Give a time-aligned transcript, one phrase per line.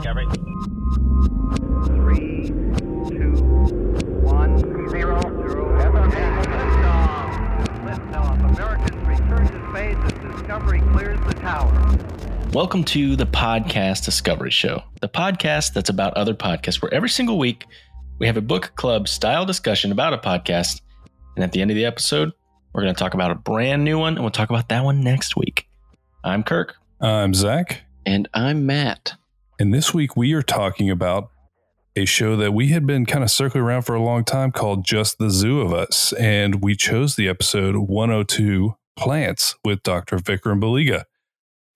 [0.00, 0.26] Discovery.
[1.84, 3.34] Three, two,
[4.22, 5.78] one, zero, zero.
[5.78, 7.34] Liftoff.
[7.84, 8.50] Liftoff.
[8.50, 11.98] Americans return to space as Discovery clears the tower.
[12.54, 17.38] Welcome to the Podcast Discovery Show, the podcast that's about other podcasts, where every single
[17.38, 17.66] week
[18.18, 20.80] we have a book club style discussion about a podcast.
[21.36, 22.32] And at the end of the episode,
[22.72, 25.02] we're going to talk about a brand new one, and we'll talk about that one
[25.02, 25.68] next week.
[26.24, 26.76] I'm Kirk.
[27.02, 27.82] I'm Zach.
[28.06, 29.12] And I'm Matt.
[29.60, 31.28] And this week we are talking about
[31.94, 34.86] a show that we had been kind of circling around for a long time called
[34.86, 36.14] Just the Zoo of Us.
[36.14, 40.16] And we chose the episode 102 Plants with Dr.
[40.16, 41.04] Vikram Baliga.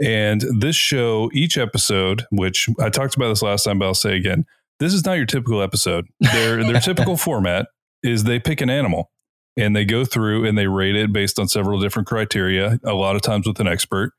[0.02, 4.16] And this show, each episode, which I talked about this last time, but I'll say
[4.16, 4.46] again,
[4.80, 6.06] this is not your typical episode.
[6.20, 7.66] Their their typical format
[8.02, 9.10] is they pick an animal
[9.58, 13.14] and they go through and they rate it based on several different criteria, a lot
[13.14, 14.14] of times with an expert.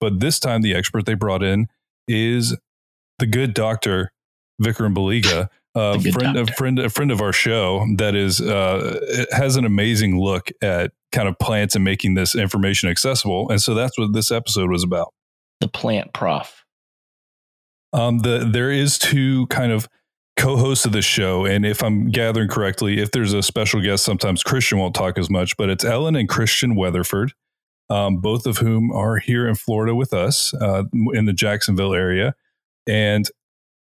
[0.00, 1.68] But this time the expert they brought in
[2.06, 2.54] is
[3.18, 4.12] the good doctor
[4.62, 5.48] Vikram Baliga,
[6.02, 10.18] good friend, a friend, a friend of our show that is uh, has an amazing
[10.18, 13.50] look at kind of plants and making this information accessible.
[13.50, 15.12] And so that's what this episode was about.
[15.60, 16.64] The plant prof.
[17.92, 19.88] Um, the there is two kind of
[20.36, 24.42] co-hosts of the show, and if I'm gathering correctly, if there's a special guest, sometimes
[24.42, 27.32] Christian won't talk as much, but it's Ellen and Christian Weatherford,
[27.88, 32.34] um, both of whom are here in Florida with us uh, in the Jacksonville area,
[32.86, 33.28] and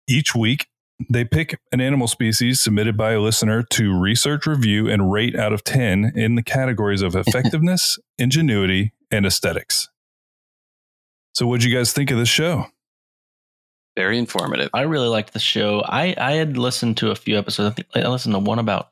[0.09, 0.67] each week
[1.11, 5.53] they pick an animal species submitted by a listener to research, review, and rate out
[5.53, 9.89] of ten in the categories of effectiveness, ingenuity, and aesthetics.
[11.35, 12.67] So, what'd you guys think of this show?
[13.97, 14.71] Very informative.
[14.75, 15.83] I really liked the show.
[15.85, 17.73] I, I had listened to a few episodes.
[17.73, 18.91] I think I listened to one about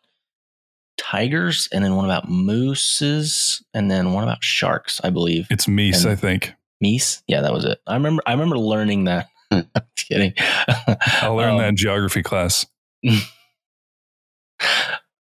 [0.99, 5.47] tigers and then one about mooses and then one about sharks, I believe.
[5.51, 6.53] It's Meese, And- I think.
[6.85, 7.23] Meese?
[7.27, 7.79] Yeah, that was it.
[7.87, 9.29] I remember I remember learning that.
[9.51, 9.67] I'm
[9.97, 10.33] just kidding.
[10.39, 12.67] I learned Um, that in geography class.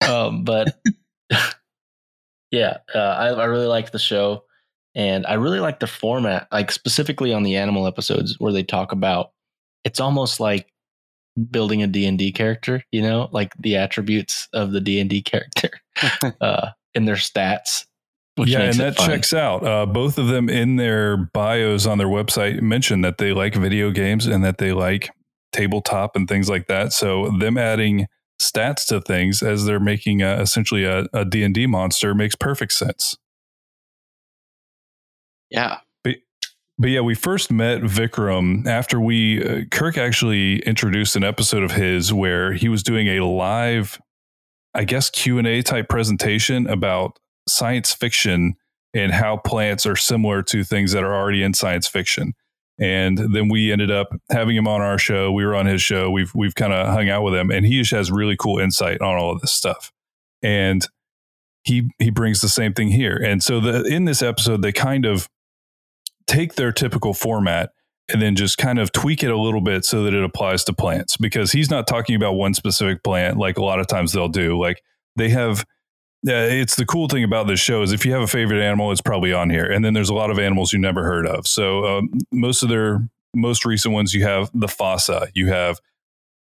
[0.08, 0.76] um, but
[2.52, 4.44] yeah, uh, I, I really liked the show,
[4.96, 8.92] and I really like the format, like specifically on the animal episodes where they talk
[8.92, 9.32] about.
[9.84, 10.68] It's almost like
[11.52, 15.10] building a D and D character, you know, like the attributes of the D and
[15.10, 15.70] D character
[16.42, 17.86] uh, and their stats.
[18.36, 19.10] Which yeah, and that fun.
[19.10, 19.66] checks out.
[19.66, 23.92] Uh, both of them in their bios on their website mention that they like video
[23.92, 25.12] games and that they like
[25.52, 26.94] tabletop and things like that.
[26.94, 28.08] So them adding
[28.42, 33.16] stats to things as they're making a, essentially a, a D&D monster makes perfect sense.
[35.52, 35.78] Yeah.
[36.80, 41.72] But yeah, we first met Vikram after we uh, Kirk actually introduced an episode of
[41.72, 44.02] his where he was doing a live,
[44.74, 48.56] I guess Q and A type presentation about science fiction
[48.94, 52.34] and how plants are similar to things that are already in science fiction.
[52.80, 55.32] And then we ended up having him on our show.
[55.32, 56.10] We were on his show.
[56.10, 59.00] We've we've kind of hung out with him, and he just has really cool insight
[59.02, 59.92] on all of this stuff.
[60.42, 60.86] And
[61.64, 63.16] he he brings the same thing here.
[63.16, 65.30] And so the in this episode, they kind of
[66.26, 67.72] take their typical format
[68.10, 70.74] and then just kind of tweak it a little bit so that it applies to
[70.74, 74.28] plants because he's not talking about one specific plant like a lot of times they'll
[74.28, 74.82] do like
[75.16, 75.66] they have
[76.28, 78.92] uh, it's the cool thing about this show is if you have a favorite animal
[78.92, 81.48] it's probably on here and then there's a lot of animals you never heard of
[81.48, 85.80] so um, most of their most recent ones you have the fossa you have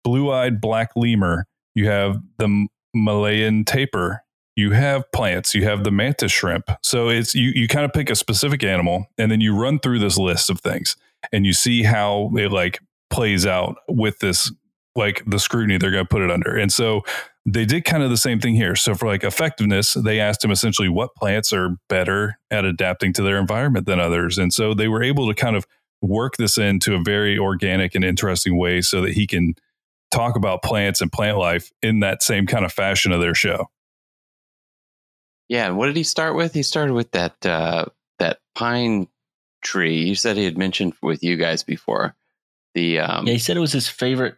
[0.05, 4.23] blue-eyed black lemur you have the malayan tapir
[4.57, 6.71] you have plants, you have the mantis shrimp.
[6.83, 10.01] So it's you you kind of pick a specific animal and then you run through
[10.01, 10.97] this list of things
[11.33, 14.53] and you see how it like plays out with this
[14.95, 16.57] like the scrutiny they're going to put it under.
[16.57, 17.03] And so
[17.45, 18.77] they did kind of the same thing here.
[18.77, 23.23] So for like effectiveness, they asked him essentially what plants are better at adapting to
[23.23, 24.39] their environment than others.
[24.39, 25.67] And so they were able to kind of
[26.01, 29.55] work this into a very organic and interesting way so that he can
[30.13, 33.67] talk about plants and plant life in that same kind of fashion of their show.
[35.49, 35.67] Yeah.
[35.67, 36.55] and What did he start with?
[36.55, 37.87] He started with that uh,
[38.19, 39.09] that pine
[39.63, 40.03] tree.
[40.03, 42.15] You said he had mentioned with you guys before.
[42.75, 44.37] The um, Yeah, he said it was his favorite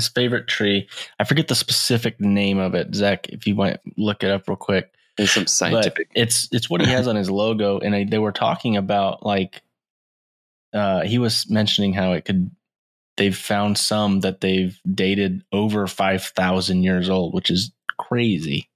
[0.00, 0.88] his favorite tree.
[1.18, 3.28] I forget the specific name of it, Zach.
[3.28, 4.92] If you want to look it up real quick.
[5.16, 6.08] there's some scientific.
[6.14, 9.24] But it's it's what he has on his logo, and I, they were talking about
[9.24, 9.62] like
[10.72, 12.50] uh, he was mentioning how it could.
[13.16, 18.68] They've found some that they've dated over five thousand years old, which is crazy.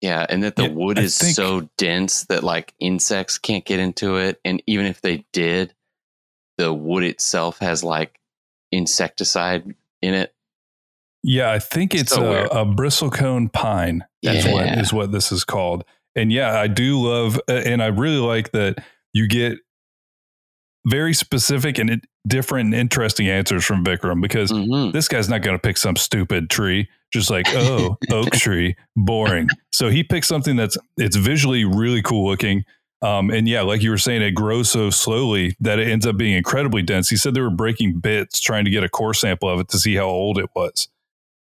[0.00, 3.64] Yeah, and that the Yeah, wood I is think- so dense that like insects can't
[3.64, 5.74] get into it, and even if they did,
[6.56, 8.18] the wood itself has like
[8.72, 10.32] insecticide in it.
[11.22, 14.04] Yeah, I think it's So a, a bristlecone pine.
[14.22, 14.80] That's what Yeah.
[14.80, 15.84] is what this is called.
[16.16, 19.58] And yeah, I do love, and I really like that you get
[20.86, 24.92] very specific and it, different and interesting answers from Vikram because Mhm.
[24.92, 29.48] this guy's not going to pick some stupid tree just like oh oak tree boring
[29.72, 32.64] so he picks something that's it's visually really cool looking
[33.02, 36.16] um, and yeah like you were saying it grows so slowly that it ends up
[36.16, 39.48] being incredibly dense he said they were breaking bits trying to get a core sample
[39.48, 40.88] of it to see how old it was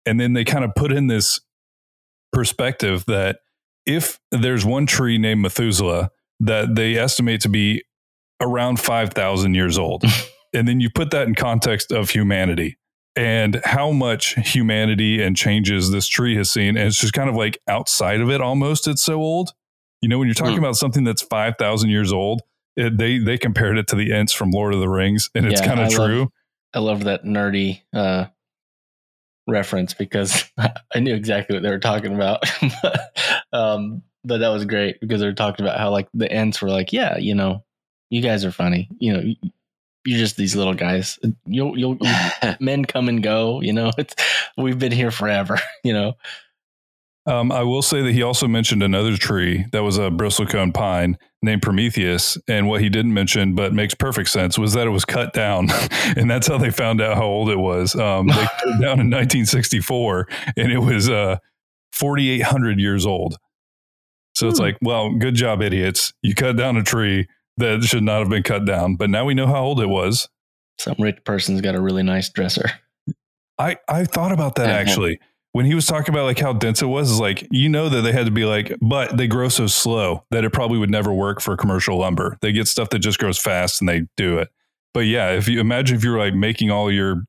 [0.06, 1.40] and then they kind of put in this
[2.32, 3.40] perspective that
[3.87, 7.82] if there's one tree named methuselah that they estimate to be
[8.40, 10.04] around 5000 years old
[10.54, 12.76] and then you put that in context of humanity
[13.16, 16.76] and how much humanity and changes this tree has seen.
[16.76, 18.87] And it's just kind of like outside of it almost.
[18.87, 19.52] It's so old.
[20.02, 20.64] You know, when you're talking Hmm.
[20.64, 22.43] about something that's 5,000 years old,
[22.76, 25.61] it, they, they compared it to the Ents from Lord of the Rings, and it's
[25.61, 26.32] Yeah, kind of love- true.
[26.73, 28.26] I love that nerdy uh,
[29.47, 30.44] reference because
[30.94, 32.44] I knew exactly what they were talking about.
[33.52, 36.69] um, but that was great because they were talking about how like the Ents were
[36.69, 37.64] like, yeah, you know,
[38.11, 38.88] you guys are funny.
[38.99, 39.37] You know, you-
[40.06, 41.19] you're just these little guys.
[41.44, 41.99] You'll you'll
[42.61, 43.61] men come and go.
[43.61, 44.14] You know, it's
[44.56, 45.58] we've been here forever.
[45.85, 46.14] You know,
[47.26, 51.19] Um, I will say that he also mentioned another tree that was a bristlecone pine
[51.43, 52.38] named Prometheus.
[52.49, 55.69] And what he didn't mention, but makes perfect sense, was that it was cut down.
[56.17, 57.94] and that's how they found out how old it was.
[57.94, 61.37] Um, they cut it down in 1964 and it was uh,
[61.93, 63.37] 4,800 years old.
[64.34, 64.64] So it's Hmm.
[64.64, 66.12] like, well, good job, idiots.
[66.23, 67.28] You cut down a tree
[67.58, 68.96] that should not have been cut down.
[68.96, 70.28] But now we know how old it was.
[70.78, 72.70] some rich person's got a really nice dresser.
[73.58, 74.73] I, I thought about that Mhm.
[74.81, 75.20] actually.
[75.52, 78.02] When he was talking about like how dense it was, is like you know that
[78.02, 81.12] they had to be like, but they grow so slow that it probably would never
[81.12, 82.38] work for commercial lumber.
[82.41, 84.49] They get stuff that just grows fast and they do it.
[84.94, 87.25] But yeah, if you imagine if you were like making all your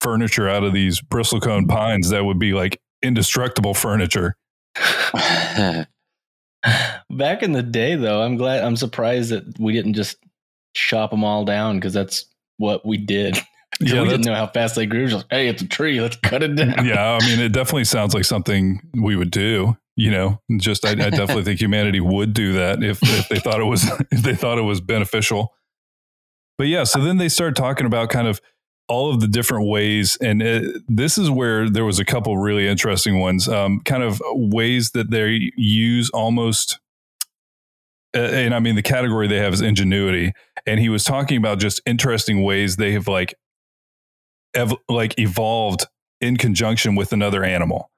[0.00, 4.36] furniture out of these bristlecone pines, that would be like indestructible furniture.
[7.10, 8.64] Back in the day, though, I'm glad.
[8.64, 10.16] I'm surprised that we didn't just
[10.74, 12.26] chop them all down because that's
[12.58, 13.38] what we did.
[13.80, 15.06] Yeah, we didn't know how fast they grew.
[15.06, 16.00] Just hey, it's a tree.
[16.00, 16.84] Let's cut it down.
[16.84, 19.76] yeah, I mean, it definitely sounds like something we would do.
[19.94, 23.60] You know, just I, I definitely think humanity would do that if if they thought
[23.60, 25.54] it was if they thought it was beneficial.
[26.56, 28.40] But yeah, so then they start talking about kind of
[28.88, 32.66] all of the different ways, and it, this is where there was a couple really
[32.66, 33.48] interesting ones.
[33.48, 36.78] Um, kind of ways that they use almost,
[38.16, 40.32] uh, and I mean the category they have is ingenuity,
[40.66, 43.34] and he was talking about just interesting ways they have like,
[44.54, 45.86] ev- like evolved
[46.20, 47.90] in conjunction with another animal.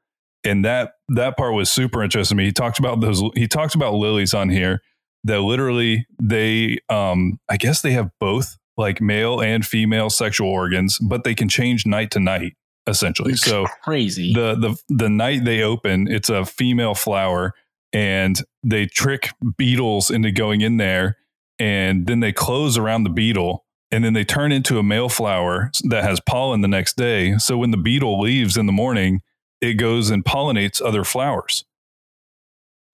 [0.45, 2.47] And that that part was super interesting to me.
[2.47, 4.81] He talked about those he talked about lilies on here
[5.25, 10.99] that literally they um i guess they have both like male and female sexual organs
[10.99, 12.55] but they can change night to night
[12.87, 13.33] essentially.
[13.33, 14.33] It's so crazy.
[14.33, 17.53] the the the night they open it's a female flower
[17.93, 21.19] and they trick beetles into going in there
[21.59, 25.71] and then they close around the beetle and then they turn into a male flower
[25.85, 29.21] that has pollen the next day so when the beetle leaves in the morning
[29.61, 31.65] it goes and pollinates other flowers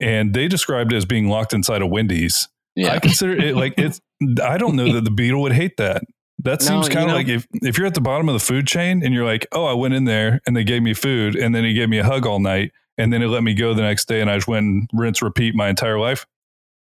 [0.00, 2.92] and they described it as being locked inside a wendy's Yeah.
[2.92, 4.00] i consider it like it's
[4.42, 6.02] i don't know that the beetle would hate that
[6.40, 8.66] that seems you kind of like if, if you're at the bottom of the food
[8.68, 11.54] chain and you're like, oh, I went in there and they gave me food and
[11.54, 13.80] then he gave me a hug all night and then it let me go the
[13.80, 16.26] next day and I just went and rinse, repeat my entire life.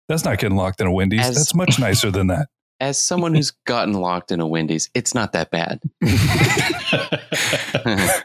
[0.09, 1.21] That's not getting locked in a Wendy's.
[1.27, 2.49] As- That's much nicer than that.
[2.81, 5.81] As someone who's gotten locked in a Wendy's, it's not that bad.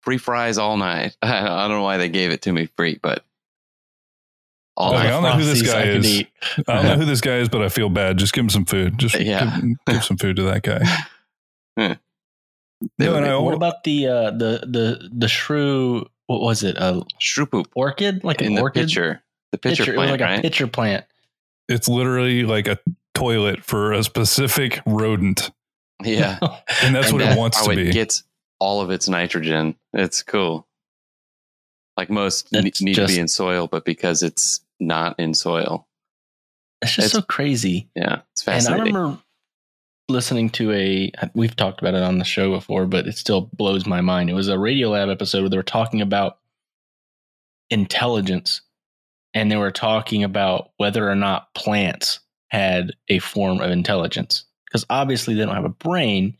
[0.00, 1.16] free fries all night.
[1.22, 3.24] I don't know why they gave it to me free, but
[4.76, 6.24] all Like, I don't know who this guy I is.
[6.66, 8.18] I don't know who this guy is, but I feel bad.
[8.18, 8.98] Just give him some food.
[8.98, 9.58] Just Yeah.
[9.60, 10.80] give, give some food to that guy.
[11.76, 11.96] They
[13.06, 16.06] No, would and What about the uh, the the the shrew?
[16.26, 16.76] What was it?
[16.76, 18.24] A Shroop orchid?
[18.24, 18.88] Like an in the orchid?
[18.88, 19.22] pitcher.
[19.52, 20.38] The pitcher, Pitcher- it was plant, like right?
[20.38, 21.04] a pitcher plant.
[21.68, 22.78] It's literally like a
[23.14, 25.50] toilet for a specific rodent.
[26.02, 26.38] yeah.
[26.82, 27.92] And that's And what it wants to it be.
[27.92, 28.24] gets
[28.58, 29.76] all of its nitrogen.
[29.92, 30.66] It's cool.
[31.96, 35.86] Like most ne- That's need to be in soil, but because it's not in soil,
[36.82, 37.88] It's just It's- so crazy.
[37.94, 38.88] yeah, it's fascinating.
[38.88, 39.22] And I remember
[40.08, 43.86] listening to a we've talked about it on the show before, but it still blows
[43.86, 44.28] my mind.
[44.28, 46.38] It was a Radio Lab episode where they were talking about
[47.70, 48.60] intelligence
[49.34, 54.44] and they were talking about whether or not plants had a form of intelligence.
[54.66, 56.36] Because obviously they don't have a brain,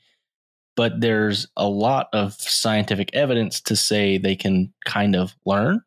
[0.77, 5.83] but there's a lot of scientific evidence to say they can kind of learn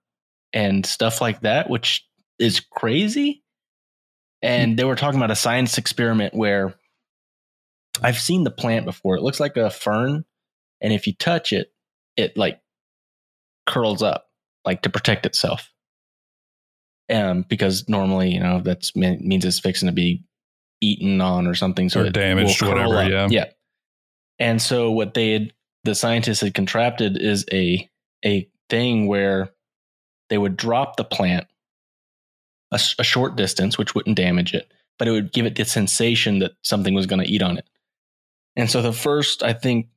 [0.53, 2.05] and stuff like that, which
[2.39, 3.43] is crazy.
[4.41, 6.75] And they were talking about a science experiment where
[8.01, 9.15] I've seen the plant before.
[9.15, 10.23] It looks like a fern,
[10.79, 11.73] and if you touch it,
[12.15, 12.61] it like
[13.65, 14.29] curls up,
[14.63, 15.71] like to protect itself.
[17.09, 20.23] Um, because normally, you know, that means it's fixing to be
[20.81, 23.09] eaten on or something, so Or damaged, whatever, up.
[23.09, 23.27] yeah.
[23.29, 23.45] yeah.
[24.39, 27.89] And so what they had, the scientists had contrapted is a
[28.25, 29.51] a thing where
[30.29, 31.47] they would drop the plant
[32.71, 36.51] a short distance, which wouldn't damage it, but it would give it the sensation that
[36.63, 37.65] something was going to eat on it.
[38.57, 39.87] And so the first, I think,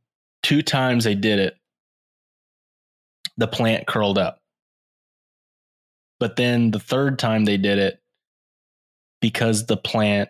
[0.44, 1.56] two times they did it,
[3.36, 4.39] the plant curled up.
[6.20, 8.00] But then the third time they did it,
[9.20, 10.28] because the plant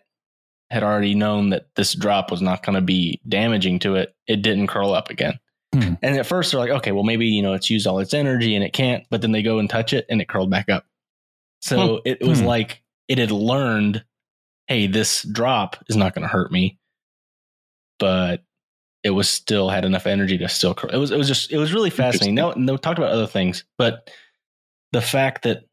[0.70, 4.40] had already known that this drop was not going to be damaging to it, it
[4.42, 5.38] didn't curl up again.
[5.74, 5.94] Hmm.
[6.02, 8.54] And at first they're like, okay, well maybe you know it's used all its energy
[8.54, 9.04] and it can't.
[9.10, 10.86] But then they go and touch it and it curled back up.
[11.60, 12.46] So it was Hmm.
[12.46, 14.04] like it had learned,
[14.68, 16.78] hey, this drop is not going to hurt me,
[17.98, 18.42] but
[19.02, 20.90] it was still had enough energy to still curl.
[20.90, 22.34] It was it was just it was really fascinating.
[22.34, 24.10] No, no, talked about other things, but
[24.92, 25.64] the fact that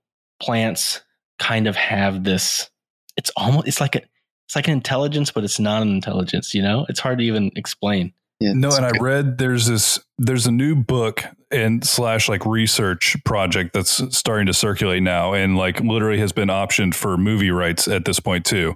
[0.41, 1.01] plants
[1.39, 2.69] kind of have this,
[3.15, 4.01] it's almost it's like a
[4.47, 6.53] it's like an intelligence, but it's not an intelligence.
[6.53, 8.13] You know, it's hard to even explain.
[8.39, 9.01] Yeah, No, it's and I great.
[9.01, 14.53] read there's this there's a new book and slash like research project that's starting to
[14.53, 18.75] circulate now and like literally has been optioned for movie rights at this point too.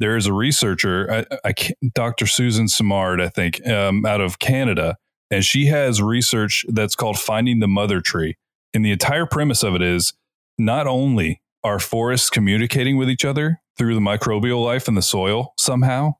[0.00, 1.54] There is a researcher, I, I
[1.94, 2.26] Dr.
[2.26, 4.96] Susan Simard, I think, um, out of Canada,
[5.30, 8.36] and she has research that's called Finding the Mother Tree.
[8.72, 10.12] And the entire premise of it is
[10.58, 15.52] not only are forests communicating with each other through the microbial life in the soil
[15.58, 16.12] somehow,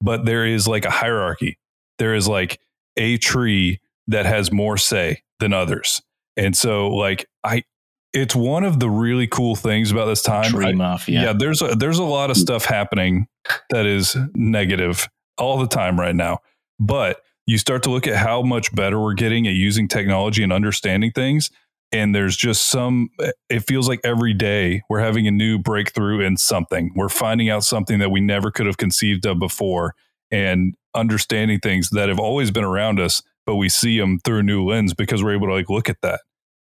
[0.00, 1.58] but there is like a hierarchy
[1.98, 2.60] there is like
[2.96, 6.02] a tree that has more say than others.
[6.36, 7.64] And so like I
[8.12, 10.50] it's one of the really cool things about this time.
[10.52, 11.20] Tree I- mafia.
[11.20, 12.40] yeah, there's a, there's a lot of mm.
[12.40, 13.26] stuff happening
[13.70, 16.38] that is negative all the time right now.
[16.78, 20.52] But you start to look at how much better we're getting at using technology and
[20.52, 21.50] understanding things
[21.92, 23.08] and there's just some
[23.48, 26.92] it feels like every day we're having a new breakthrough in something.
[26.94, 29.94] We're finding out something that we never could have conceived of before
[30.30, 34.42] and understanding things that have always been around us but we see them through a
[34.42, 36.20] new lens because we're able to like look at that.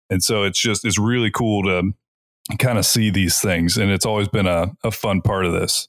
[0.09, 1.93] And so it's just it's really cool to
[2.57, 5.87] kind of see these things and it's always been a, a fun part of this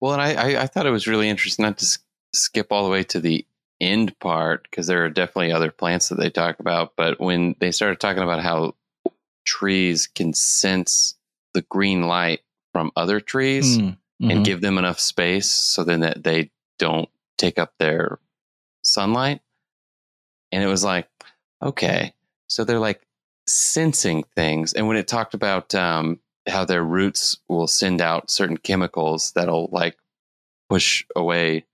[0.00, 1.98] Well, and I, I, I thought it was really interesting not to
[2.32, 3.44] skip all the way to the
[3.80, 6.94] end part because there are definitely other plants that they talk about.
[6.96, 8.74] But when they started talking about how
[9.44, 11.14] trees can sense
[11.54, 12.40] the green light
[12.72, 14.44] from other trees Mm, and mhm.
[14.44, 18.18] give them enough space so then that they don't take up their
[18.82, 19.40] sunlight.
[20.52, 21.08] And it was like,
[21.62, 22.14] okay,
[22.48, 23.02] so they're like
[23.46, 24.72] sensing things.
[24.72, 26.18] And when it talked about um,
[26.48, 29.98] how their roots will send out certain chemicals that'll like
[30.70, 31.66] push away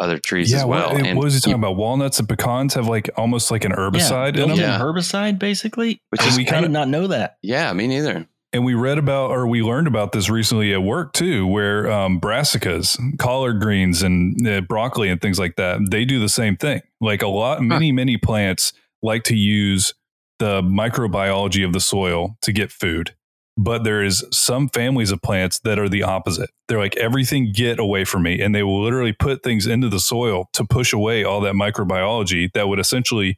[0.00, 0.92] other trees as well.
[0.92, 1.76] What, and what was he talking you- about?
[1.76, 4.70] Walnuts and pecans have like almost like an herbicide in built-in them.
[4.70, 4.78] Yeah.
[4.78, 6.00] herbicide, basically.
[6.10, 7.36] Which I is I kinda- not know that.
[7.42, 8.26] Yeah, me neither.
[8.52, 12.20] And we read about, or we learned about this recently at work too, where um,
[12.20, 16.82] brassicas, collard greens, and uh, broccoli and things like that, they do the same thing.
[17.00, 19.94] Like a lot, many, many plants like to use
[20.40, 23.14] the microbiology of the soil to get food.
[23.62, 26.48] But there is some families of plants that are the opposite.
[26.66, 30.00] They're like everything get away from me, and they will literally put things into the
[30.00, 33.36] soil to push away all that microbiology that would essentially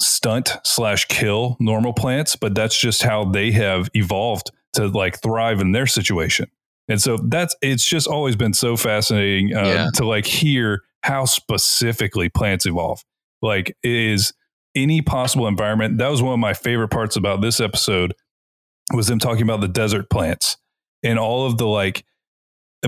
[0.00, 5.60] stunt slash kill normal plants, but that's just how they have evolved to like thrive
[5.60, 6.46] in their situation.
[6.88, 9.90] And so that's it's just always been so fascinating uh, Yeah.
[9.94, 13.04] to like hear how specifically plants evolve.
[13.42, 14.32] Like is
[14.74, 15.98] any possible environment.
[15.98, 18.14] That was one of my favorite parts about this episode
[18.92, 20.56] was them talking about the desert plants
[21.02, 22.04] and all of the like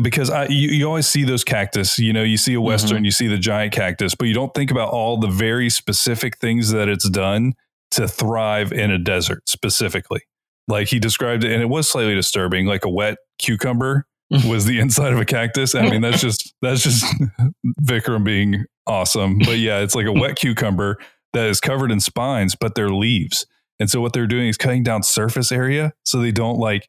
[0.03, 3.05] because I you, you always see those cactus, you know, you see a western, mm-hmm.
[3.05, 6.71] you see the giant cactus, but you don't think about all the very specific things
[6.71, 7.55] that it's done
[7.93, 10.23] to thrive in a desert specifically.
[10.67, 14.07] Like he described it, and it was slightly disturbing, like a wet cucumber
[14.49, 15.75] was the inside of a cactus.
[15.75, 17.05] I mean, that's just that's just
[17.83, 19.39] Vikram being awesome.
[19.39, 20.99] But yeah, it's like a wet cucumber
[21.35, 23.47] that is covered in spines, but they're leaves.
[23.81, 26.89] And so what they're doing is cutting down surface area so they don't like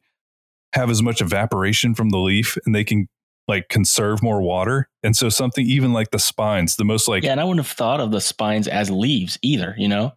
[0.72, 3.08] have as much evaporation from the leaf and they can
[3.48, 4.88] like conserve more water.
[5.02, 7.76] And so something even like the spines, the most like yeah, and I wouldn't have
[7.76, 10.12] thought of the spines as leaves either, you know?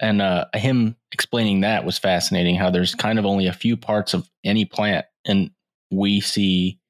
[0.00, 4.14] And uh, him explaining that was fascinating how there's kind of only a few parts
[4.14, 5.50] of any plant, and
[5.92, 6.80] we see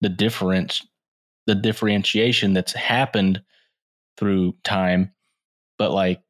[0.00, 0.84] the difference,
[1.46, 3.42] the differentiation that's happened
[4.16, 5.12] through time.
[5.78, 6.20] But like,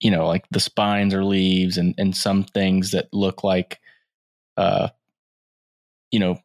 [0.00, 3.80] you know, like the spines or leaves, and, and some things that look like,
[4.56, 4.88] uh,
[6.10, 6.38] you know,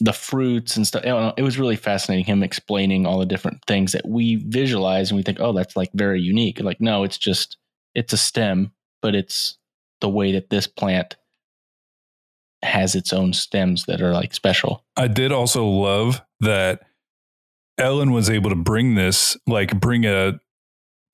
[0.00, 1.04] the fruits and stuff.
[1.04, 5.16] Know, It was really fascinating him explaining all the different things that we visualize and
[5.16, 6.60] we think, oh, that's like very unique.
[6.60, 7.56] Like, no, it's just
[7.94, 9.56] it's a stem, but it's
[10.00, 11.16] the way that this plant
[12.62, 14.84] has its own stems that are like special.
[14.96, 16.82] I did also love that
[17.78, 20.40] Ellen was able to bring this, like bring a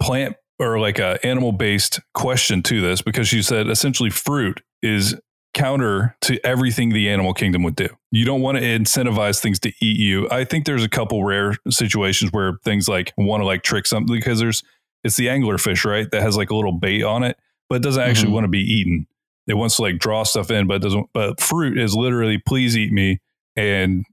[0.00, 5.16] plant or like a animal based question to this because she said essentially fruit is
[5.54, 7.88] counter to everything the animal kingdom would do.
[8.10, 10.28] You don't want to incentivize things to eat you.
[10.30, 14.14] I think there's a couple rare situations where things like want to like trick something
[14.14, 14.62] because there's
[15.04, 16.10] it's the angler fish, right?
[16.10, 17.36] That has like a little bait on it,
[17.68, 18.34] but it doesn't actually Mhm.
[18.34, 19.06] want to be eaten.
[19.46, 22.76] It wants to like draw stuff in, but it doesn't but fruit is literally please
[22.76, 23.18] eat me
[23.56, 24.04] and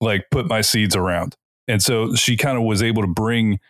[0.00, 1.36] like put my seeds around.
[1.68, 3.60] And so she kind of was able to bring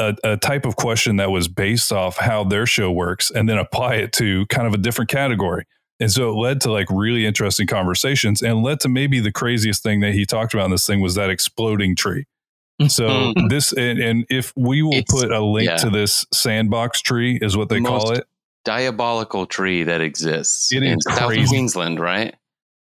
[0.00, 3.58] a, a type of question that was based off how their show works and then
[3.58, 5.64] apply it to kind of a different category.
[6.00, 9.82] And so it led to like really interesting conversations and led to maybe the craziest
[9.82, 12.24] thing that he talked about in this thing was that exploding tree.
[12.88, 13.38] So mm-hmm.
[13.38, 13.48] Mm-hmm.
[13.48, 15.76] this and, and if we will It's- put a link yeah.
[15.76, 18.26] to this sandbox tree is what they The call most it.
[18.64, 21.46] Diabolical tree that exists It in is South crazy.
[21.48, 22.34] Queensland, right?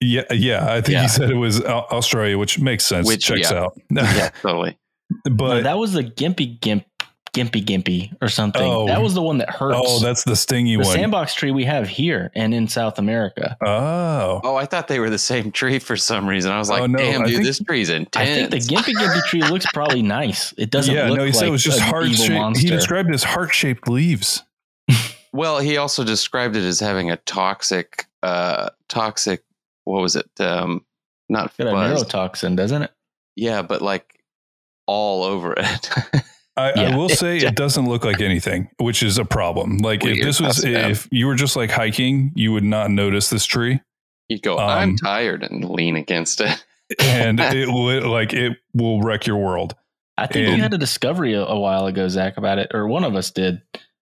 [0.01, 0.73] Yeah, yeah.
[0.73, 1.03] I think Yeah.
[1.03, 3.07] he said it was Australia, which makes sense.
[3.07, 3.59] Which- Checks yeah.
[3.61, 3.81] out.
[3.91, 4.77] yeah, totally.
[5.27, 6.85] No, but that was the Gympie Gimp
[7.35, 8.63] Gympie Gympie or something.
[8.63, 8.87] Oh.
[8.87, 9.77] that was the one that hurts.
[9.79, 10.95] oh, that's the stingy the one.
[10.95, 13.57] sandbox tree we have here and in South America.
[13.67, 16.53] oh, Oh, I thought they were the same tree for some reason.
[16.53, 18.17] I was like, Oh, no, damn, I dude, think- this tree's intense.
[18.31, 20.55] I think the Gympie Gympie tree looks probably nice.
[20.57, 21.09] It doesn't yeah.
[21.09, 22.59] look No, he like said it was just an heart evil shaped.
[22.59, 24.43] He described it as heart shaped leaves.
[25.33, 29.43] well, he also described it as having a toxic, uh, toxic.
[29.85, 30.31] What was it?
[30.39, 30.85] Um,
[31.29, 32.91] not Got a neurotoxin, doesn't it?
[33.37, 34.21] Yeah, but like
[34.87, 35.91] all over it.
[36.57, 36.97] I, I Yeah.
[36.97, 39.79] will say it doesn't look like anything, which is a problem.
[39.79, 40.91] Like if this was, That's bad.
[40.91, 43.81] if you were just like hiking, you would not notice this tree,
[44.29, 46.65] you go, Um, I'm tired, and lean against it.
[47.01, 49.75] and it will like it will wreck your world.
[50.17, 52.87] I think And- you had a discovery a, a while ago, Zach, about it, or
[52.87, 53.61] one of us did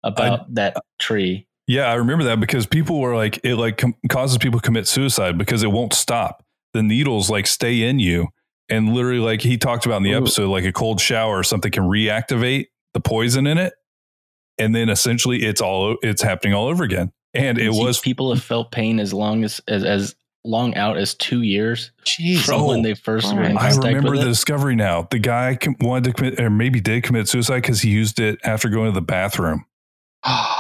[0.05, 1.47] about that tree.
[1.67, 4.87] Yeah, I remember that because people were like, it like com- causes people to commit
[4.87, 6.43] suicide because it won't stop.
[6.73, 8.29] The needles like stay in you,
[8.69, 10.19] and literally, like he talked about in the Ooh.
[10.19, 13.75] episode, like a cold shower or something can reactivate the poison in it,
[14.59, 17.13] and then essentially it's all it's happening all over again.
[17.35, 20.15] And it See, was people have felt pain as long as as, as
[20.45, 22.39] long out as two years Jeez.
[22.41, 23.43] from when Oh, they first were.
[23.43, 24.31] I remember with the it.
[24.31, 25.07] discovery now.
[25.11, 28.69] The guy wanted to commit, or maybe did commit suicide because he used it after
[28.69, 29.65] going to the bathroom.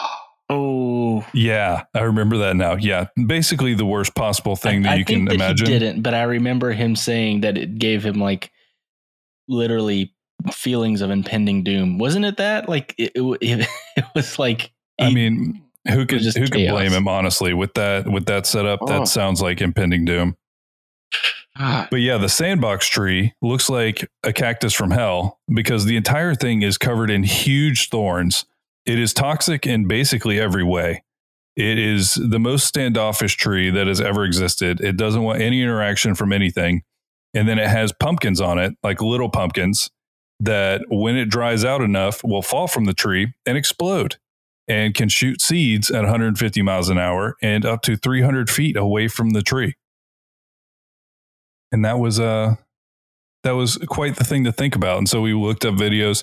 [0.51, 2.75] Oh, Yeah, I remember that now.
[2.77, 5.67] Yeah, basically the worst possible thing that I you can that imagine.
[5.67, 8.51] He didn't, but I remember him saying that it gave him like
[9.47, 10.15] literally
[10.53, 11.99] feelings of impending doom.
[11.99, 12.69] Wasn't it that?
[12.69, 14.71] Like it, it, it, it was like.
[15.01, 17.07] I mean, who could just who could blame him?
[17.09, 18.87] Honestly, with that with that setup, Oh.
[18.87, 20.37] that sounds like impending doom.
[21.57, 26.35] Ah, But yeah, the sandbox tree looks like a cactus from hell because the entire
[26.35, 28.45] thing is covered in huge thorns.
[28.89, 31.05] It is toxic in basically every way.
[31.57, 34.81] It is the most standoffish tree that has ever existed.
[34.81, 36.83] It doesn't want any interaction from anything.
[37.35, 39.91] And then it has pumpkins on it, like little pumpkins,
[40.41, 44.17] that when it dries out enough will fall from the tree and explode
[44.67, 49.09] and can shoot seeds at 150 miles an hour and up to 300 feet away
[49.09, 49.75] from the tree
[51.73, 52.55] and that was uh
[53.45, 56.23] that was quite the thing to think about and so we looked up videos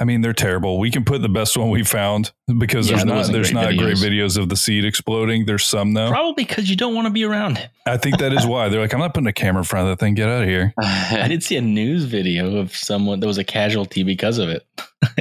[0.00, 3.04] i mean they're terrible we can put the best one we found because Yeah, there's
[3.06, 4.36] not there's great not great videos.
[4.36, 7.24] videos of the seed exploding there's some though Probably because you don't want to be
[7.24, 7.68] around it.
[7.86, 9.96] i think that is why they're like i'm not putting a camera in front of
[9.96, 13.26] that thing get out of here I did see a news video of someone that
[13.26, 14.66] was a casualty because of it.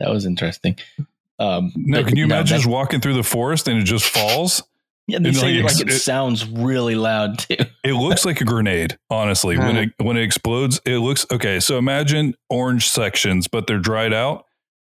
[0.00, 0.78] that was interesting.
[1.40, 4.62] Um, no can you no, imagine just walking through the forest and it just falls
[5.08, 7.56] Yeah, they and, say like, like, it, it- sounds really loud too.
[7.82, 9.56] it looks like a grenade honestly.
[9.58, 9.80] When Huh.
[9.98, 14.44] it when it explodes it looks okay so imagine orange sections but they're dried out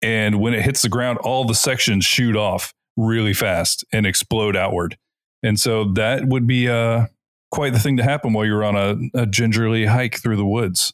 [0.02, 4.54] and when it hits the ground all the sections shoot off really fast and explode
[4.54, 4.98] outward.
[5.42, 7.06] And so that would be uh
[7.50, 10.92] quite the thing to happen while you're on a, a gingerly hike through the woods.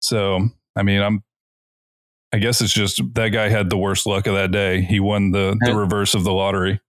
[0.00, 1.24] So i mean i'm
[2.32, 4.82] i guess it's just that guy had the worst luck of that day.
[4.82, 6.80] He won the the reverse of the lottery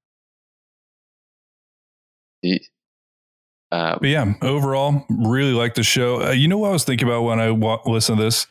[3.71, 6.28] uh, But yeah, overall, really like the show.
[6.28, 8.47] Uh, you know what I was thinking about when I wa- listened to this?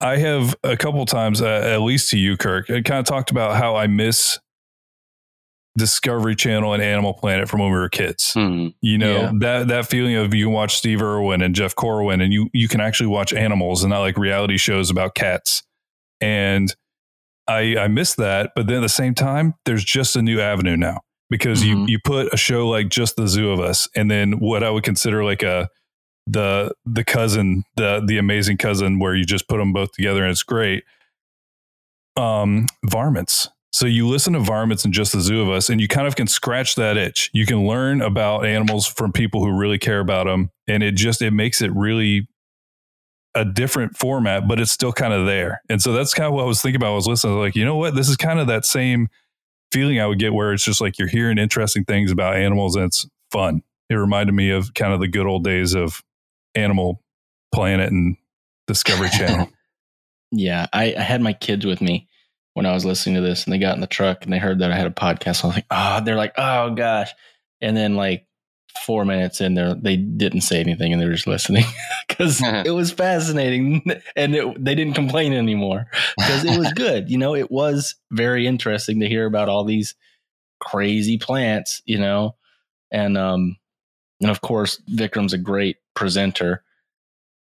[0.00, 3.30] I have a couple times, uh, at least to you, Kirk, I kind of talked
[3.30, 4.38] about how I miss
[5.78, 8.32] Discovery Channel and Animal Planet from when we were kids.
[8.34, 8.68] hmm.
[8.80, 9.32] You know Yeah.
[9.40, 12.66] that that feeling of you can watch Steve Irwin and Jeff Corwin, and you you
[12.66, 15.62] can actually watch animals and not like reality shows about cats.
[16.20, 16.74] And
[17.46, 20.76] I I miss that, but then at the same time, there's just a new avenue
[20.76, 21.88] now because you Mhm.
[21.88, 24.84] you put a show like just the zoo of us, and then what I would
[24.84, 25.68] consider like a
[26.26, 30.30] the the cousin the the amazing cousin where you just put them both together and
[30.30, 30.84] it's great.
[32.16, 35.86] Um, varmints So you listen to Varmints and Just the Zoo of Us, and you
[35.88, 37.30] kind of can scratch that itch.
[37.32, 41.22] You can learn about animals from people who really care about them, and it just
[41.22, 42.26] it makes it really
[43.36, 45.62] a different format, but it's still kind of there.
[45.68, 46.92] And so that's kind of what I was thinking about.
[46.92, 49.08] I was listening, I was like, you know what, this is kind of that same
[49.72, 52.86] feeling I would get where it's just like you're hearing interesting things about animals and
[52.86, 53.62] it's fun.
[53.88, 56.02] It reminded me of kind of the good old days of
[56.54, 57.02] Animal
[57.52, 58.16] Planet and
[58.66, 59.48] Discovery Channel.
[60.32, 62.08] Yeah, I, I had my kids with me
[62.54, 64.60] when I was listening to this, and they got in the truck and they heard
[64.60, 65.44] that I had a podcast.
[65.44, 67.12] I was like, oh, they're like, oh gosh,
[67.60, 68.26] and then like
[68.84, 71.64] four minutes in there, they didn't say anything and they were just listening
[72.08, 73.84] because it was fascinating,
[74.16, 77.10] and it, they didn't complain anymore because it was good.
[77.10, 79.94] You know, it was very interesting to hear about all these
[80.60, 81.82] crazy plants.
[81.84, 82.36] You know,
[82.90, 83.56] and um,
[84.20, 86.62] and of course, Vikram's a great presenter,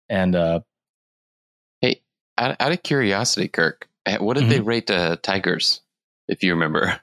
[0.09, 0.61] and uh,
[2.39, 5.81] Out, out of curiosity, Kirk, eh, what did they rate uh, tigers?
[6.29, 7.01] If you remember.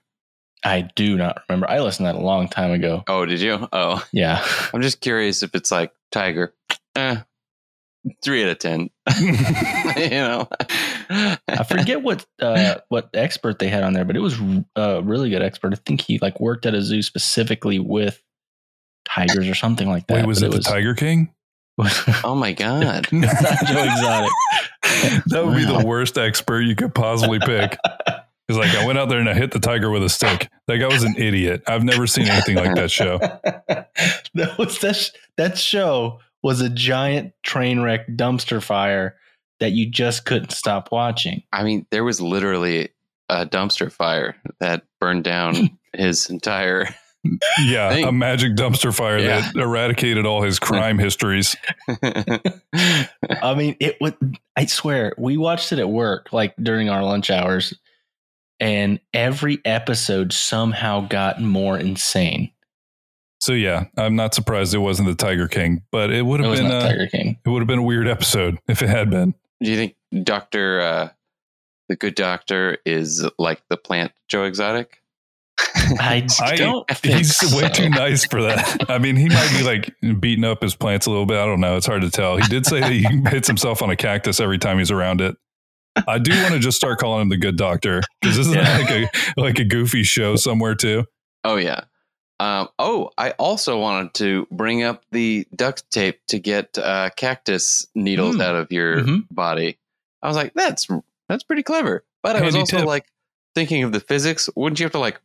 [0.66, 1.70] I do not remember.
[1.70, 3.04] I listened to that a long time ago.
[3.08, 3.68] Oh, did you?
[3.72, 4.44] Oh, Yeah.
[4.74, 6.54] I'm just curious if it's like tiger.
[6.96, 7.18] Eh,
[8.24, 8.90] three out of ten.
[9.20, 10.48] you know.
[11.10, 14.40] I forget what uh, what expert they had on there, but it was
[14.76, 15.74] a really good expert.
[15.74, 18.22] I think he like worked at a zoo specifically with
[19.08, 20.16] tigers or something like that.
[20.16, 21.32] Wait, was but it, the Tiger King?
[22.24, 23.08] Oh my god.
[23.12, 23.34] Not
[23.68, 24.32] Joe Exotic.
[25.28, 27.78] that would be the worst expert you could possibly pick.
[28.48, 30.50] It's like I went out there and I hit the tiger with a stick.
[30.68, 31.64] That guy was an idiot.
[31.68, 33.18] I've never seen anything like that show.
[34.36, 39.16] that was that, sh- that show was a giant train wreck dumpster fire
[39.60, 41.42] that you just couldn't stop watching.
[41.52, 42.90] I mean, there was literally
[43.30, 46.88] a dumpster fire that burned down his entire.
[47.64, 48.06] Yeah, Thing.
[48.06, 49.40] a magic dumpster fire Yeah.
[49.42, 51.56] that eradicated all his crime histories.
[52.74, 54.16] I mean, it would.
[54.56, 57.74] I swear, we watched it at work, like during our lunch hours,
[58.60, 62.52] and every episode somehow got more insane.
[63.40, 66.60] So yeah, I'm not surprised it wasn't the Tiger King, but it would have was
[66.60, 67.38] been not uh, Tiger King.
[67.46, 69.36] it would have been a weird episode if it had been.
[69.62, 71.10] Do you think Doctor, uh,
[71.90, 75.02] the good doctor, is like the plant Joe Exotic?
[75.58, 76.88] I I, don't.
[76.90, 78.90] think he's way too nice for that.
[78.90, 81.38] I mean, he might be like beating up his plants a little bit.
[81.38, 81.78] I don't know.
[81.78, 82.38] It's hard to tell.
[82.38, 85.38] He did say that he hits himself on a cactus every time he's around it.
[86.08, 88.82] I do want to just start calling him the good doctor because this isn't that
[88.82, 91.06] like a like a goofy show somewhere too?
[91.44, 91.82] Oh yeah.
[92.40, 97.88] Um, oh, I also wanted to bring up the duct tape to get uh, cactus
[97.96, 98.44] needles Mm.
[98.44, 99.28] out of your Mhm.
[99.32, 99.78] body.
[100.22, 100.88] I was like, that's
[101.30, 102.04] that's pretty clever.
[102.24, 102.86] But I was also tip.
[102.86, 103.06] like
[103.56, 104.50] thinking of the physics.
[104.56, 105.22] Wouldn't you have to like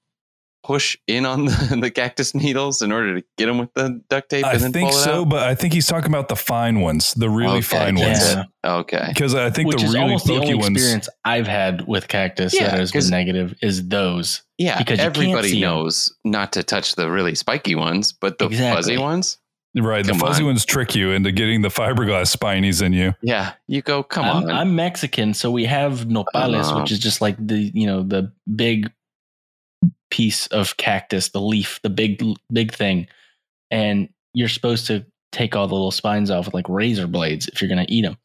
[0.63, 4.29] push in on the, the cactus needles in order to get them with the duct
[4.31, 4.45] tape?
[4.45, 5.29] I and then think pull it so, out?
[5.29, 8.07] but I think he's talking about the fine ones, the really Okay, fine yeah.
[8.37, 8.47] ones.
[8.65, 9.07] Okay.
[9.09, 10.77] Because I think Which the is really almost the only ones.
[10.77, 14.43] experience I've had with cactus Yeah, that has 'cause- been negative is those.
[14.59, 15.71] Yeah, Because everybody see 'em.
[15.71, 18.77] knows not to touch the really spiky ones, but the Exactly.
[18.77, 19.39] fuzzy ones.
[19.75, 20.49] Right, the fuzzy on.
[20.49, 23.15] ones trick you into getting the fiberglass spinies in you.
[23.23, 24.03] Yeah, you go.
[24.03, 24.51] Come I'm, on.
[24.51, 26.81] I'm Mexican, so we have nopales, Oh.
[26.81, 28.91] which is just like the you know the big
[30.11, 33.07] piece of cactus, the leaf, the big big thing,
[33.71, 37.61] and you're supposed to take all the little spines off with like razor blades if
[37.61, 38.17] you're gonna eat them.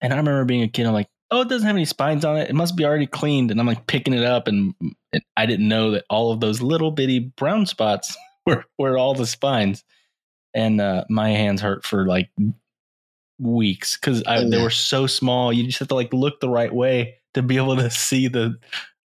[0.00, 2.36] And I remember being a kid, I'm like, oh, it doesn't have any spines on
[2.36, 2.48] it.
[2.48, 3.50] It must be already cleaned.
[3.50, 6.62] And I'm like picking it up, and, and I didn't know that all of those
[6.62, 9.84] little bitty brown spots were were all the spines.
[10.54, 12.30] And uh, my hands hurt for like
[13.38, 15.52] weeks because they were so small.
[15.52, 18.56] You just have to like look the right way to be able to see the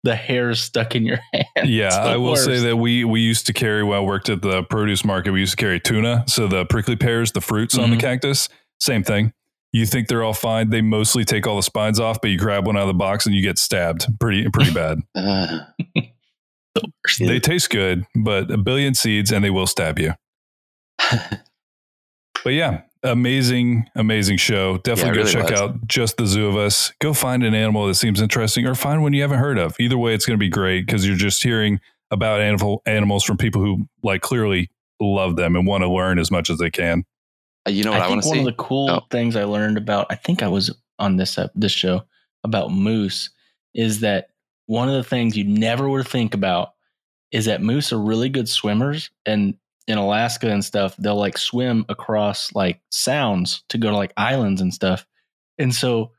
[0.04, 1.70] the hairs stuck in your hand.
[1.70, 4.64] Yeah, I will say that we we used to carry while I worked at the
[4.64, 5.32] produce market.
[5.32, 8.02] We used to carry tuna, so the prickly pears, the fruits on the Mhm.
[8.02, 9.34] cactus, same thing.
[9.72, 10.72] You think they're all fine?
[10.72, 13.26] They mostly take all the spines off, but you grab one out of the box
[13.28, 15.00] and you get stabbed pretty pretty bad.
[15.16, 15.62] Uh,
[17.20, 20.14] they taste good, but a billion seeds and they will stab you.
[22.44, 24.78] But yeah, amazing, amazing show.
[24.80, 25.62] Definitely Yeah, go really check was.
[25.62, 26.92] out just the zoo of us.
[27.00, 29.76] Go find an animal that seems interesting or find one you haven't heard of.
[29.80, 31.80] Either way, it's going to be great because you're just hearing
[32.12, 36.32] about animal animals from people who like clearly love them and want to learn as
[36.32, 37.04] much as they can.
[37.68, 38.40] Uh, you know what I, I want think to one see?
[38.50, 39.02] of the cool Oh.
[39.12, 42.04] things I learned about I think I was on this ep- this show
[42.44, 43.30] about moose
[43.76, 44.30] is that
[44.66, 46.74] one of the things you never would think about
[47.32, 49.54] is that moose are really good swimmers and
[49.90, 54.62] in Alaska and stuff they'll like swim across like sounds to go to like islands
[54.62, 55.06] and stuff
[55.58, 56.12] and so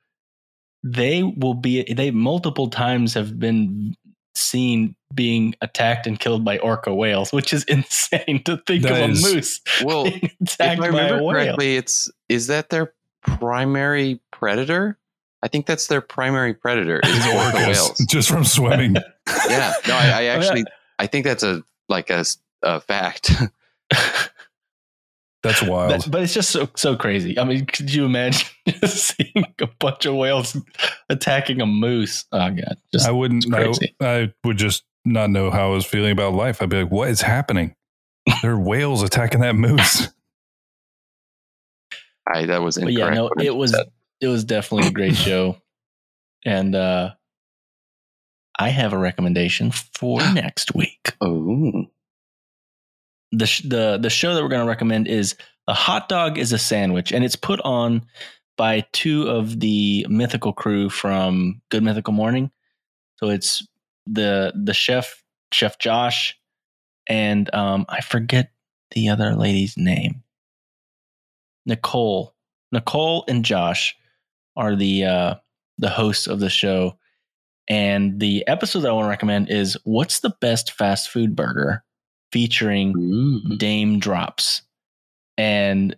[0.83, 3.95] they will be they multiple times have been
[4.35, 9.11] seen being attacked and killed by orca whales which is insane to think That of
[9.11, 12.47] is- a moose well, being if attacked I by a remember whale correctly, it's is
[12.49, 14.97] that their primary predator?
[15.43, 17.99] I think that's their primary predator is orca whales.
[18.09, 18.97] just from swimming.
[19.49, 20.65] Yeah, no, I, I oh, actually
[20.99, 22.25] I think that's a like a
[22.81, 23.31] fact.
[25.43, 25.93] That's wild.
[26.03, 27.39] That- but it's just so so crazy.
[27.39, 30.57] I mean, could you imagine just seeing a bunch of whales
[31.09, 32.27] attacking a moose?
[32.31, 33.45] Oh god, just I wouldn't.
[33.49, 34.07] it's I.
[34.23, 36.61] I would just not know how I was feeling about life.
[36.61, 37.75] I'd be like, "What is happening?
[38.43, 40.09] There are whales attacking that moose."
[42.27, 43.87] I that was but yeah, no, it was said.
[44.21, 45.57] it was definitely a great show,
[46.45, 47.13] and uh
[48.59, 51.15] I have a recommendation for next week.
[51.23, 51.87] Oh,
[53.33, 56.53] the sh- the the show that we're going to recommend is a hot dog is
[56.53, 58.03] a sandwich, and it's put on
[58.57, 62.51] by two of the mythical crew from Good Mythical Morning.
[63.17, 63.67] So it's
[64.07, 66.39] the the chef Chef Josh,
[67.07, 68.53] and um, I forget
[68.93, 70.23] the other lady's name.
[71.67, 72.35] Nicole,
[72.73, 73.97] Nicole, and Josh
[74.57, 75.35] are the uh,
[75.79, 76.97] the hosts of the show.
[77.69, 81.85] And the episode that I want to recommend is "What's the best fast food burger?"
[82.33, 83.59] Featuring Mm.
[83.59, 84.63] Daym Drops,
[85.39, 85.97] and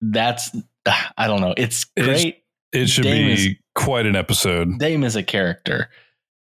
[0.00, 0.50] that's
[1.16, 1.54] I don't know.
[1.56, 2.40] It's It's- great.
[2.72, 4.68] It should Daym be is- quite an episode.
[4.80, 5.90] Daym is a character.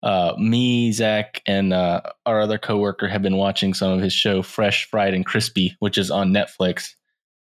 [0.02, 4.42] Uh, me, Zach, and uh, our other coworker have been watching some of his show,
[4.42, 6.90] Fresh, Fried, and Crispy, which is on Netflix.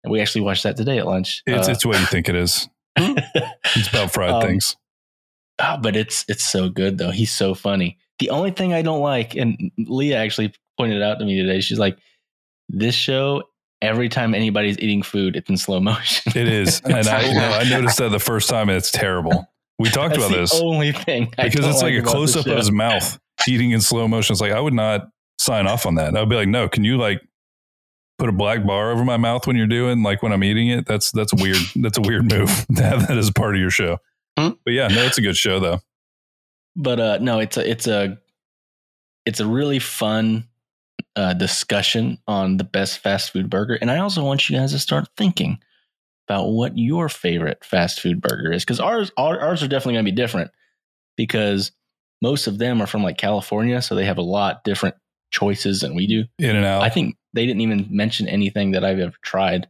[0.04, 1.42] And we actually watched that today at lunch.
[1.46, 2.68] It's Uh, it's what you think it is.
[2.98, 4.76] It's about fried Um, things.
[5.58, 7.10] Ah, but it's it's so good though.
[7.10, 7.98] He's so funny.
[8.20, 11.60] The only thing I don't like, and Leah actually pointed out to me today.
[11.60, 11.98] She's like,
[12.68, 13.44] "This show,
[13.82, 17.98] every time anybody's eating food, it's in slow motion." It is, and I I noticed
[17.98, 19.48] that the first time, and it's terrible.
[19.78, 22.56] We talked That's about the this only thing because it's like a close up of
[22.56, 24.32] his mouth eating in slow motion.
[24.32, 25.08] It's like I would not
[25.38, 26.16] sign off on that.
[26.16, 27.20] I'd be like, no, can you like
[28.18, 30.86] put a black bar over my mouth when you're doing like when I'm eating it?
[30.86, 33.98] That's that's weird that's a weird move to have that as part of your show.
[34.38, 34.50] Hmm.
[34.64, 35.80] But yeah, no, it's a good show though.
[36.74, 38.18] but uh no it's a it's a
[39.26, 40.46] it's a really fun
[41.16, 44.78] uh discussion on the best fast food burger and i also want you guys to
[44.78, 45.58] start thinking
[46.28, 50.04] about what your favorite fast food burger is because ours our, ours are definitely going
[50.04, 50.50] to be different
[51.16, 51.72] because
[52.22, 54.94] most of them are from like california so they have a lot different
[55.30, 56.82] choices than we do In and out.
[56.82, 59.68] i think they didn't even mention anything that i've ever tried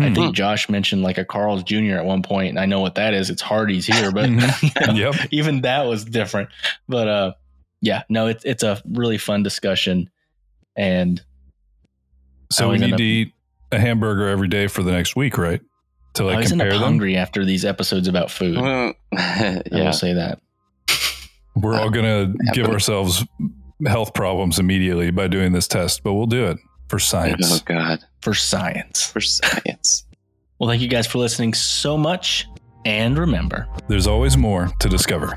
[0.00, 0.14] I Hmm.
[0.14, 1.96] think Josh mentioned like a Carl's Jr.
[1.96, 3.28] at one point, and I know what that is.
[3.28, 4.36] It's Hardee's here, but you
[4.86, 5.14] know, Yep.
[5.32, 6.48] even that was different.
[6.88, 7.32] But uh,
[7.82, 10.08] yeah, no, it's it's a really fun discussion,
[10.76, 11.20] and
[12.50, 13.32] So we need end to up- eat
[13.72, 15.60] a hamburger every day for the next week, right?
[16.14, 16.88] To I like always end compare up them.
[16.88, 18.56] hungry after these episodes about food.
[18.60, 20.40] Well, I will say that.
[21.56, 23.24] We're all uh, gonna give ourselves
[23.86, 27.50] health problems immediately by doing this test, but we'll do it for science.
[27.50, 27.58] Oh.
[27.64, 29.06] God, For science.
[29.06, 30.04] for science.
[30.58, 32.46] Well, thank you guys for listening so much,
[32.84, 35.36] and remember, There's always more to discover.